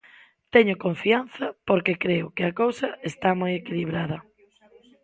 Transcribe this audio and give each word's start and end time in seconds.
Teño 0.53 0.81
confianza 0.85 1.45
porque 1.67 1.99
creo 2.03 2.27
que 2.35 2.43
a 2.45 2.55
cousa 2.61 2.89
está 3.11 3.29
moi 3.41 3.51
equilibrada. 3.61 4.17